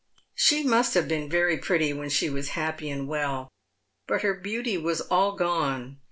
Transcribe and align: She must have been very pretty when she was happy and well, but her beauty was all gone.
She 0.33 0.63
must 0.63 0.95
have 0.95 1.07
been 1.07 1.29
very 1.29 1.59
pretty 1.59 1.93
when 1.93 2.09
she 2.09 2.27
was 2.27 2.49
happy 2.57 2.89
and 2.89 3.07
well, 3.07 3.49
but 4.07 4.23
her 4.23 4.33
beauty 4.33 4.75
was 4.75 5.01
all 5.01 5.35
gone. 5.35 5.99